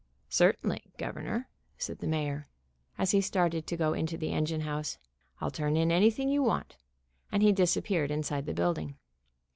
"Certainly, 0.31 0.93
Governor," 0.97 1.47
said 1.77 1.99
the 1.99 2.07
mayor, 2.07 2.47
as 2.97 3.11
he 3.11 3.21
started 3.21 3.67
to 3.67 3.77
go 3.77 3.93
into 3.93 4.17
the 4.17 4.31
engine 4.31 4.61
house. 4.61 4.97
"I'll 5.39 5.51
turn 5.51 5.77
in 5.77 5.91
any 5.91 6.09
thing 6.09 6.27
you 6.29 6.41
want," 6.41 6.75
and 7.31 7.43
he 7.43 7.51
disappeared 7.51 8.09
inside 8.09 8.47
the 8.47 8.55
build 8.55 8.79
ing. 8.79 8.97